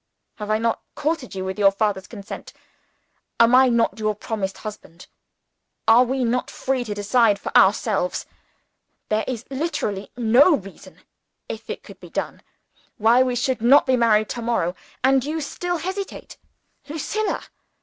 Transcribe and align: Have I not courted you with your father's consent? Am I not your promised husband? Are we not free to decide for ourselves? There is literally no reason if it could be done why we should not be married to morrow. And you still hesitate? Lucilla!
Have 0.37 0.49
I 0.49 0.57
not 0.57 0.81
courted 0.95 1.35
you 1.35 1.45
with 1.45 1.59
your 1.59 1.69
father's 1.69 2.07
consent? 2.07 2.53
Am 3.39 3.53
I 3.53 3.69
not 3.69 3.99
your 3.99 4.15
promised 4.15 4.57
husband? 4.65 5.05
Are 5.87 6.03
we 6.03 6.23
not 6.25 6.49
free 6.49 6.83
to 6.85 6.95
decide 6.95 7.37
for 7.37 7.55
ourselves? 7.55 8.25
There 9.09 9.23
is 9.27 9.45
literally 9.51 10.09
no 10.17 10.55
reason 10.55 11.01
if 11.47 11.69
it 11.69 11.83
could 11.83 11.99
be 11.99 12.09
done 12.09 12.41
why 12.97 13.21
we 13.21 13.35
should 13.35 13.61
not 13.61 13.85
be 13.85 13.95
married 13.95 14.29
to 14.29 14.41
morrow. 14.41 14.73
And 15.03 15.23
you 15.23 15.39
still 15.39 15.77
hesitate? 15.77 16.39
Lucilla! 16.89 17.43